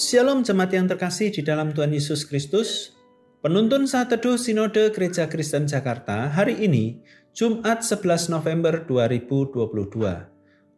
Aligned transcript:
Shalom 0.00 0.40
jemaat 0.40 0.72
yang 0.72 0.88
terkasih 0.88 1.28
di 1.28 1.44
dalam 1.44 1.76
Tuhan 1.76 1.92
Yesus 1.92 2.24
Kristus. 2.24 2.96
Penuntun 3.44 3.84
saat 3.84 4.08
teduh 4.08 4.40
Sinode 4.40 4.88
Gereja 4.96 5.28
Kristen 5.28 5.68
Jakarta 5.68 6.32
hari 6.32 6.56
ini, 6.56 7.04
Jumat 7.36 7.84
11 7.84 8.32
November 8.32 8.80
2022. 8.88 9.60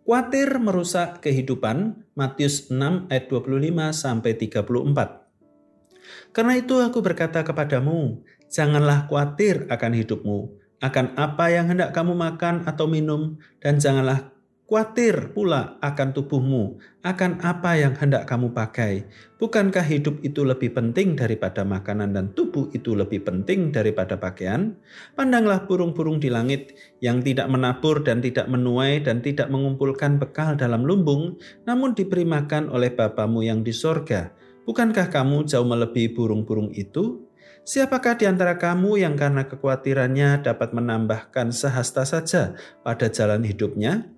Kuatir 0.02 0.58
merusak 0.58 1.22
kehidupan, 1.22 2.02
Matius 2.18 2.66
6 2.66 3.06
ayat 3.14 3.30
25 3.30 3.94
sampai 3.94 4.34
34. 4.34 6.34
Karena 6.34 6.58
itu 6.58 6.82
aku 6.82 6.98
berkata 6.98 7.46
kepadamu, 7.46 8.26
janganlah 8.50 9.06
khawatir 9.06 9.70
akan 9.70 10.02
hidupmu, 10.02 10.50
akan 10.82 11.14
apa 11.14 11.46
yang 11.46 11.70
hendak 11.70 11.94
kamu 11.94 12.18
makan 12.18 12.66
atau 12.66 12.90
minum, 12.90 13.38
dan 13.62 13.78
janganlah 13.78 14.31
Khawatir 14.72 15.36
pula 15.36 15.76
akan 15.84 16.16
tubuhmu, 16.16 16.80
akan 17.04 17.44
apa 17.44 17.76
yang 17.76 17.92
hendak 17.92 18.24
kamu 18.24 18.56
pakai. 18.56 19.04
Bukankah 19.36 19.84
hidup 19.84 20.24
itu 20.24 20.48
lebih 20.48 20.72
penting 20.72 21.12
daripada 21.12 21.60
makanan 21.60 22.16
dan 22.16 22.32
tubuh 22.32 22.72
itu 22.72 22.96
lebih 22.96 23.20
penting 23.20 23.68
daripada 23.68 24.16
pakaian? 24.16 24.72
Pandanglah 25.12 25.68
burung-burung 25.68 26.24
di 26.24 26.32
langit 26.32 26.72
yang 27.04 27.20
tidak 27.20 27.52
menabur 27.52 28.00
dan 28.00 28.24
tidak 28.24 28.48
menuai 28.48 29.04
dan 29.04 29.20
tidak 29.20 29.52
mengumpulkan 29.52 30.16
bekal 30.16 30.56
dalam 30.56 30.88
lumbung, 30.88 31.36
namun 31.68 31.92
diberi 31.92 32.24
makan 32.24 32.72
oleh 32.72 32.96
Bapamu 32.96 33.44
yang 33.44 33.60
di 33.60 33.76
sorga. 33.76 34.32
Bukankah 34.64 35.12
kamu 35.12 35.52
jauh 35.52 35.68
melebihi 35.68 36.16
burung-burung 36.16 36.72
itu? 36.72 37.28
Siapakah 37.68 38.16
di 38.16 38.24
antara 38.24 38.56
kamu 38.56 39.04
yang 39.04 39.20
karena 39.20 39.44
kekhawatirannya 39.44 40.40
dapat 40.40 40.72
menambahkan 40.72 41.52
sehasta 41.52 42.08
saja 42.08 42.56
pada 42.80 43.12
jalan 43.12 43.44
hidupnya? 43.44 44.08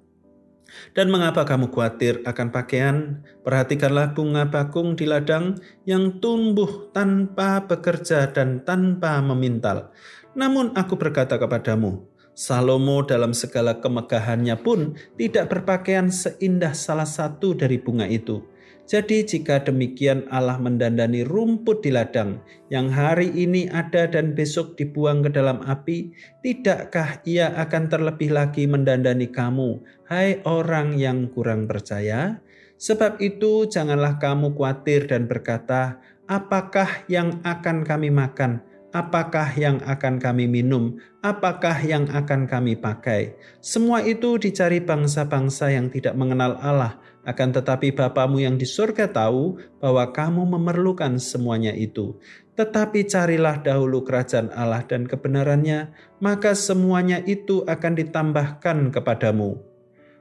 Dan 0.95 1.11
mengapa 1.11 1.45
kamu 1.47 1.71
khawatir 1.71 2.23
akan 2.27 2.49
pakaian? 2.51 2.97
Perhatikanlah 3.43 4.17
bunga 4.17 4.49
bakung 4.49 4.99
di 4.99 5.05
ladang 5.07 5.59
yang 5.85 6.19
tumbuh 6.19 6.91
tanpa 6.91 7.65
bekerja 7.65 8.31
dan 8.33 8.63
tanpa 8.63 9.23
memintal. 9.23 9.93
Namun 10.35 10.75
aku 10.75 10.99
berkata 10.99 11.39
kepadamu, 11.39 12.14
Salomo 12.35 13.07
dalam 13.07 13.31
segala 13.31 13.79
kemegahannya 13.79 14.59
pun 14.59 14.99
tidak 15.15 15.55
berpakaian 15.55 16.11
seindah 16.11 16.75
salah 16.75 17.07
satu 17.07 17.55
dari 17.55 17.79
bunga 17.79 18.11
itu. 18.11 18.43
Jadi 18.85 19.25
jika 19.25 19.65
demikian 19.65 20.29
Allah 20.29 20.61
mendandani 20.61 21.25
rumput 21.25 21.81
di 21.81 21.89
ladang 21.89 22.45
yang 22.69 22.93
hari 22.93 23.33
ini 23.33 23.65
ada 23.73 24.05
dan 24.05 24.37
besok 24.37 24.77
dibuang 24.77 25.25
ke 25.25 25.33
dalam 25.33 25.65
api, 25.65 26.13
tidakkah 26.45 27.25
ia 27.25 27.49
akan 27.65 27.89
terlebih 27.89 28.37
lagi 28.37 28.69
mendandani 28.69 29.33
kamu, 29.33 29.81
hai 30.13 30.45
orang 30.45 31.01
yang 31.01 31.33
kurang 31.33 31.65
percaya? 31.65 32.45
Sebab 32.77 33.25
itu 33.25 33.65
janganlah 33.73 34.21
kamu 34.21 34.53
khawatir 34.53 35.09
dan 35.09 35.25
berkata, 35.33 35.97
apakah 36.29 37.09
yang 37.09 37.41
akan 37.41 37.89
kami 37.89 38.13
makan? 38.13 38.74
Apakah 38.95 39.51
yang 39.59 39.83
akan 39.83 40.23
kami 40.23 40.47
minum, 40.47 41.03
apakah 41.19 41.75
yang 41.83 42.07
akan 42.07 42.47
kami 42.47 42.79
pakai. 42.79 43.35
Semua 43.59 44.07
itu 44.07 44.39
dicari 44.39 44.79
bangsa-bangsa 44.79 45.75
yang 45.75 45.91
tidak 45.91 46.15
mengenal 46.15 46.55
Allah, 46.63 47.03
akan 47.27 47.51
tetapi 47.59 47.91
Bapamu 47.91 48.39
yang 48.39 48.55
di 48.55 48.65
surga 48.65 49.11
tahu 49.11 49.59
bahwa 49.83 50.15
kamu 50.15 50.47
memerlukan 50.47 51.19
semuanya 51.19 51.75
itu. 51.75 52.23
Tetapi 52.55 53.11
carilah 53.11 53.59
dahulu 53.59 54.07
kerajaan 54.07 54.55
Allah 54.55 54.87
dan 54.87 55.11
kebenarannya, 55.11 55.91
maka 56.23 56.55
semuanya 56.55 57.19
itu 57.27 57.67
akan 57.67 57.99
ditambahkan 57.99 58.95
kepadamu. 58.95 59.74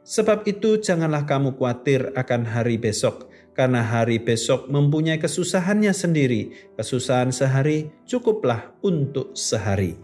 Sebab 0.03 0.43
itu 0.43 0.83
janganlah 0.83 1.23
kamu 1.23 1.55
khawatir 1.55 2.11
akan 2.11 2.43
hari 2.43 2.75
besok, 2.75 3.31
karena 3.55 3.79
hari 3.79 4.19
besok 4.19 4.67
mempunyai 4.67 5.15
kesusahannya 5.15 5.95
sendiri. 5.95 6.51
Kesusahan 6.75 7.31
sehari 7.31 7.87
cukuplah 8.03 8.75
untuk 8.83 9.31
sehari. 9.31 9.95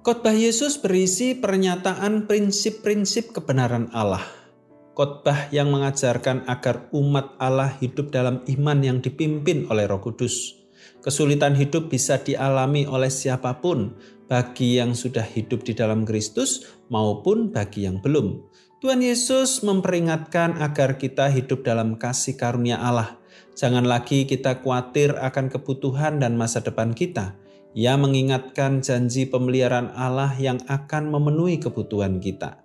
Khotbah 0.00 0.32
Yesus 0.32 0.80
berisi 0.80 1.36
pernyataan 1.36 2.24
prinsip-prinsip 2.24 3.36
kebenaran 3.36 3.92
Allah. 3.92 4.24
Khotbah 4.96 5.52
yang 5.52 5.68
mengajarkan 5.68 6.48
agar 6.48 6.88
umat 6.96 7.36
Allah 7.36 7.76
hidup 7.82 8.08
dalam 8.08 8.40
iman 8.48 8.78
yang 8.80 8.98
dipimpin 9.04 9.68
oleh 9.68 9.84
Roh 9.84 10.00
Kudus. 10.00 10.56
Kesulitan 11.04 11.52
hidup 11.52 11.92
bisa 11.92 12.16
dialami 12.22 12.88
oleh 12.88 13.12
siapa 13.12 13.60
pun, 13.60 13.92
bagi 14.24 14.78
yang 14.78 14.94
sudah 14.94 15.22
hidup 15.22 15.62
di 15.62 15.74
dalam 15.74 16.02
Kristus 16.02 16.66
maupun 16.90 17.50
bagi 17.52 17.84
yang 17.84 18.00
belum. 18.02 18.42
Tuhan 18.76 19.00
Yesus 19.00 19.64
memperingatkan 19.64 20.60
agar 20.60 21.00
kita 21.00 21.32
hidup 21.32 21.64
dalam 21.64 21.96
kasih 21.96 22.36
karunia 22.36 22.76
Allah. 22.76 23.16
Jangan 23.56 23.88
lagi 23.88 24.28
kita 24.28 24.60
khawatir 24.60 25.16
akan 25.16 25.48
kebutuhan 25.48 26.20
dan 26.20 26.36
masa 26.36 26.60
depan 26.60 26.92
kita. 26.92 27.32
Ia 27.72 27.96
mengingatkan 27.96 28.84
janji 28.84 29.24
pemeliharaan 29.24 29.96
Allah 29.96 30.36
yang 30.36 30.60
akan 30.68 31.08
memenuhi 31.08 31.56
kebutuhan 31.56 32.20
kita. 32.20 32.60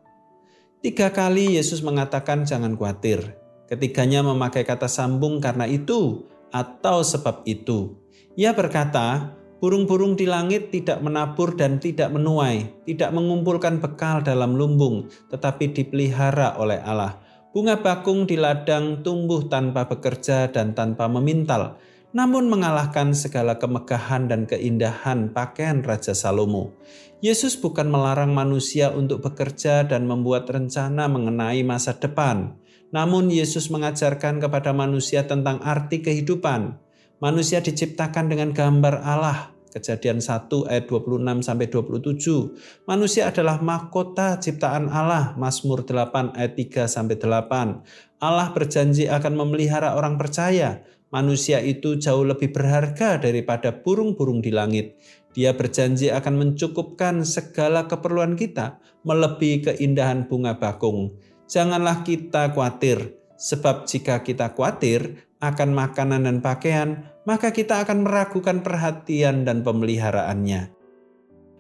Tiga 0.84 1.16
kali 1.16 1.56
Yesus 1.56 1.80
mengatakan 1.80 2.44
jangan 2.44 2.76
khawatir. 2.76 3.40
Ketiganya 3.72 4.20
memakai 4.20 4.68
kata 4.68 4.92
sambung 4.92 5.40
karena 5.40 5.64
itu 5.64 6.28
atau 6.52 7.08
sebab 7.08 7.48
itu. 7.48 7.96
Ia 8.36 8.52
berkata, 8.52 9.32
Burung-burung 9.62 10.18
di 10.18 10.26
langit 10.26 10.74
tidak 10.74 11.06
menabur 11.06 11.54
dan 11.54 11.78
tidak 11.78 12.10
menuai, 12.10 12.82
tidak 12.90 13.14
mengumpulkan 13.14 13.78
bekal 13.78 14.26
dalam 14.26 14.58
lumbung, 14.58 15.06
tetapi 15.30 15.70
dipelihara 15.70 16.58
oleh 16.58 16.82
Allah. 16.82 17.22
Bunga 17.54 17.78
bakung 17.78 18.26
di 18.26 18.42
ladang 18.42 19.06
tumbuh 19.06 19.46
tanpa 19.46 19.86
bekerja 19.86 20.50
dan 20.50 20.74
tanpa 20.74 21.06
memintal, 21.06 21.78
namun 22.10 22.50
mengalahkan 22.50 23.14
segala 23.14 23.62
kemegahan 23.62 24.26
dan 24.26 24.50
keindahan 24.50 25.30
pakaian 25.30 25.86
Raja 25.86 26.18
Salomo. 26.18 26.74
Yesus 27.22 27.54
bukan 27.54 27.86
melarang 27.86 28.34
manusia 28.34 28.90
untuk 28.90 29.22
bekerja 29.22 29.86
dan 29.86 30.10
membuat 30.10 30.50
rencana 30.50 31.06
mengenai 31.06 31.62
masa 31.62 31.94
depan. 31.94 32.58
Namun 32.90 33.30
Yesus 33.30 33.70
mengajarkan 33.70 34.42
kepada 34.42 34.74
manusia 34.74 35.30
tentang 35.30 35.62
arti 35.62 36.02
kehidupan. 36.02 36.82
Manusia 37.22 37.62
diciptakan 37.62 38.34
dengan 38.34 38.50
gambar 38.50 39.06
Allah. 39.06 39.54
Kejadian 39.70 40.26
1 40.26 40.50
ayat 40.66 40.90
26 40.90 41.46
sampai 41.46 41.70
27. 41.70 42.90
Manusia 42.90 43.30
adalah 43.30 43.62
mahkota 43.62 44.42
ciptaan 44.42 44.90
Allah. 44.90 45.38
Mazmur 45.38 45.86
8 45.86 46.34
ayat 46.34 46.58
3 46.58 46.90
sampai 46.90 47.22
8. 47.22 48.26
Allah 48.26 48.50
berjanji 48.58 49.06
akan 49.06 49.38
memelihara 49.38 49.94
orang 49.94 50.18
percaya. 50.18 50.82
Manusia 51.14 51.62
itu 51.62 52.02
jauh 52.02 52.26
lebih 52.26 52.50
berharga 52.50 53.22
daripada 53.22 53.70
burung-burung 53.70 54.42
di 54.42 54.50
langit. 54.50 54.98
Dia 55.38 55.54
berjanji 55.54 56.10
akan 56.10 56.42
mencukupkan 56.42 57.22
segala 57.22 57.86
keperluan 57.86 58.34
kita, 58.34 58.82
melebihi 59.06 59.70
keindahan 59.70 60.26
bunga 60.26 60.58
bakung. 60.58 61.14
Janganlah 61.46 62.02
kita 62.02 62.50
khawatir, 62.50 63.21
sebab 63.42 63.90
jika 63.90 64.22
kita 64.22 64.54
khawatir, 64.54 65.26
akan 65.42 65.74
makanan 65.74 66.30
dan 66.30 66.38
pakaian, 66.46 67.10
maka 67.26 67.50
kita 67.50 67.82
akan 67.82 68.06
meragukan 68.06 68.62
perhatian 68.62 69.42
dan 69.42 69.66
pemeliharaannya. 69.66 70.70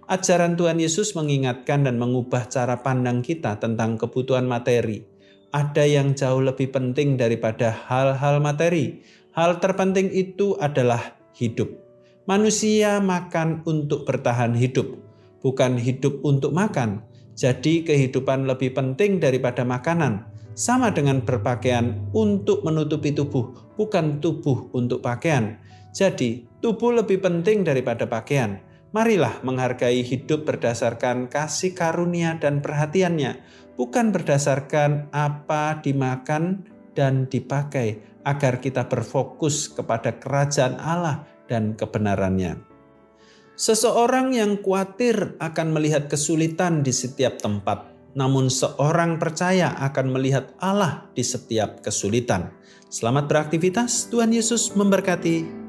Ajaran 0.06 0.53
Tuhan 0.53 0.78
Yesus 0.78 1.18
mengingatkan 1.18 1.90
dan 1.90 1.97
mengubah 1.97 2.46
cara 2.46 2.86
pandang 2.86 3.25
kita 3.25 3.58
tentang 3.58 3.97
kebutuhan 3.97 4.46
materi. 4.46 5.02
Ada 5.50 5.90
yang 5.90 6.13
jauh 6.13 6.45
lebih 6.45 6.69
penting 6.69 7.18
daripada 7.18 7.74
hal-hal 7.89 8.38
materi. 8.38 9.01
Hal 9.34 9.57
terpenting 9.57 10.13
itu 10.13 10.54
adalah 10.62 11.18
hidup. 11.34 11.72
Manusia 12.30 13.01
makan 13.01 13.66
untuk 13.66 14.06
bertahan 14.06 14.54
hidup, 14.54 15.01
bukan 15.42 15.81
hidup 15.81 16.22
untuk 16.22 16.54
makan. 16.54 17.01
Jadi, 17.34 17.81
kehidupan 17.88 18.45
lebih 18.45 18.75
penting 18.75 19.18
daripada 19.18 19.63
makanan 19.66 20.31
sama 20.57 20.92
dengan 20.92 21.24
berpakaian 21.24 22.12
untuk 22.12 22.63
menutupi 22.68 23.15
tubuh, 23.15 23.75
bukan 23.75 24.19
tubuh 24.19 24.71
untuk 24.75 25.03
pakaian. 25.03 25.59
Jadi, 25.92 26.48
tubuh 26.63 26.95
lebih 26.95 27.19
penting 27.19 27.68
daripada 27.68 28.07
pakaian. 28.07 28.63
Marilah 28.92 29.39
menghargai 29.44 30.03
hidup 30.03 30.44
berdasarkan 30.44 31.31
kasih 31.31 31.71
karunia 31.71 32.36
dan 32.39 32.59
perhatiannya, 32.59 33.39
bukan 33.80 34.12
berdasarkan 34.12 35.07
apa 35.15 35.80
dimakan 35.80 36.68
dan 36.92 37.27
dipakai, 37.31 38.03
agar 38.27 38.59
kita 38.59 38.92
berfokus 38.92 39.71
kepada 39.71 40.19
kerajaan 40.19 40.75
Allah 40.75 41.24
dan 41.48 41.75
kebenarannya. 41.75 42.59
Seseorang 43.56 44.33
yang 44.33 44.59
khawatir 44.59 45.38
akan 45.38 45.68
melihat 45.75 46.09
kesulitan 46.09 46.81
di 46.81 46.89
setiap 46.89 47.38
tempat, 47.38 47.90
namun 48.18 48.52
seorang 48.52 49.22
percaya 49.22 49.75
akan 49.80 50.12
melihat 50.12 50.52
Allah 50.60 51.08
di 51.16 51.24
setiap 51.24 51.80
kesulitan. 51.80 52.52
Selamat 52.92 53.31
beraktivitas, 53.31 54.12
Tuhan 54.12 54.36
Yesus 54.36 54.75
memberkati. 54.75 55.61